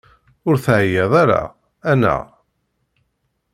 [0.47, 1.41] Ur teɛyiḍ ara,
[1.91, 2.25] annaɣ?